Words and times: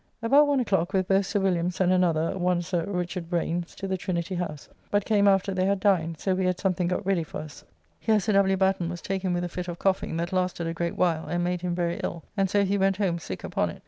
About 0.23 0.47
one 0.47 0.59
o'clock 0.59 0.93
with 0.93 1.07
both 1.07 1.27
Sir 1.27 1.39
Williams 1.39 1.79
and 1.79 1.91
another, 1.91 2.35
one 2.35 2.63
Sir 2.63 2.85
Rich. 2.87 3.17
Branes, 3.29 3.75
to 3.75 3.87
the 3.87 3.97
Trinity 3.99 4.33
House, 4.33 4.67
but 4.89 5.05
came 5.05 5.27
after 5.27 5.53
they 5.53 5.65
had 5.67 5.79
dined, 5.79 6.19
so 6.19 6.33
we 6.33 6.45
had 6.47 6.57
something 6.59 6.87
got 6.87 7.05
ready 7.05 7.21
for 7.21 7.37
us. 7.39 7.63
Here 7.99 8.19
Sir 8.19 8.33
W. 8.33 8.57
Batten 8.57 8.89
was 8.89 8.99
taken 9.03 9.31
with 9.31 9.43
a 9.43 9.47
fit 9.49 9.67
of 9.67 9.77
coughing 9.77 10.17
that 10.17 10.33
lasted 10.33 10.65
a 10.65 10.73
great 10.73 10.97
while 10.97 11.27
and 11.27 11.43
made 11.43 11.61
him 11.61 11.75
very 11.75 11.99
ill, 12.03 12.23
and 12.35 12.49
so 12.49 12.65
he 12.65 12.79
went 12.79 12.97
home 12.97 13.19
sick 13.19 13.43
upon 13.43 13.69
it. 13.69 13.79